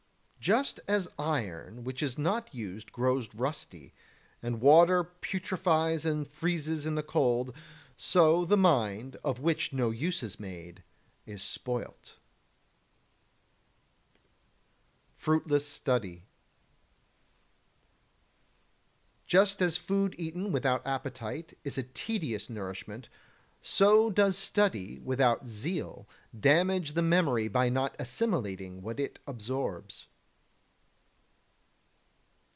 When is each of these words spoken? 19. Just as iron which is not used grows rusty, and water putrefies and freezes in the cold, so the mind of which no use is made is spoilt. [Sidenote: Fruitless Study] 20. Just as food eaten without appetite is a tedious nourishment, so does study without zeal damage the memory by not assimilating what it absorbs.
19. 0.43 0.53
Just 0.55 0.79
as 0.87 1.07
iron 1.19 1.83
which 1.83 2.01
is 2.01 2.17
not 2.17 2.51
used 2.51 2.91
grows 2.91 3.31
rusty, 3.35 3.93
and 4.41 4.59
water 4.59 5.03
putrefies 5.03 6.03
and 6.03 6.27
freezes 6.27 6.83
in 6.83 6.95
the 6.95 7.03
cold, 7.03 7.53
so 7.95 8.43
the 8.43 8.57
mind 8.57 9.17
of 9.23 9.37
which 9.39 9.71
no 9.71 9.91
use 9.91 10.23
is 10.23 10.39
made 10.39 10.81
is 11.27 11.43
spoilt. 11.43 12.17
[Sidenote: 15.15 15.15
Fruitless 15.15 15.67
Study] 15.67 16.09
20. 16.15 16.27
Just 19.27 19.61
as 19.61 19.77
food 19.77 20.15
eaten 20.17 20.51
without 20.51 20.81
appetite 20.87 21.55
is 21.63 21.77
a 21.77 21.83
tedious 21.83 22.49
nourishment, 22.49 23.09
so 23.61 24.09
does 24.09 24.39
study 24.39 24.97
without 25.03 25.47
zeal 25.47 26.07
damage 26.39 26.93
the 26.93 27.03
memory 27.03 27.47
by 27.47 27.69
not 27.69 27.95
assimilating 27.99 28.81
what 28.81 28.99
it 28.99 29.19
absorbs. 29.27 30.07